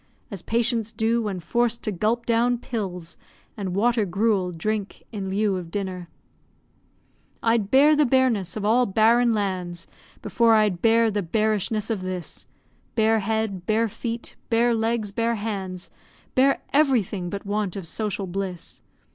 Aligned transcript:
As 0.31 0.41
patients 0.41 0.91
do, 0.91 1.21
when 1.21 1.39
forced 1.39 1.83
to 1.83 1.91
gulp 1.91 2.25
down 2.25 2.57
pills, 2.57 3.17
And 3.55 3.75
water 3.75 4.03
gruel 4.03 4.51
drink 4.51 5.03
in 5.11 5.29
lieu 5.29 5.57
of 5.57 5.69
dinner). 5.69 6.09
I'd 7.43 7.69
bear 7.69 7.95
the 7.95 8.07
bareness 8.07 8.57
of 8.57 8.65
all 8.65 8.87
barren 8.87 9.31
lands 9.31 9.85
Before 10.23 10.55
I'd 10.55 10.81
bear 10.81 11.11
the 11.11 11.21
bearishness 11.21 11.91
of 11.91 12.01
this; 12.01 12.47
bear 12.95 13.19
head, 13.19 13.67
bear 13.67 13.87
feet, 13.87 14.35
bear 14.49 14.73
legs, 14.73 15.11
bear 15.11 15.35
hands, 15.35 15.91
bear 16.33 16.63
everything, 16.73 17.29
but 17.29 17.45
want 17.45 17.75
of 17.75 17.85
social 17.85 18.25
bliss. 18.25 18.81